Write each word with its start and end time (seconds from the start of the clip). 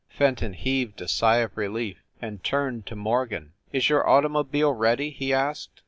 Fenton 0.09 0.53
heaved 0.53 0.99
a 0.99 1.07
sigh 1.07 1.37
of 1.43 1.55
relief, 1.55 1.99
and 2.19 2.43
turned 2.43 2.87
to 2.87 2.95
Morgan. 2.95 3.53
"Is 3.71 3.87
your 3.87 4.09
automobile 4.09 4.73
ready?" 4.73 5.11
he 5.11 5.31
asked. 5.31 5.79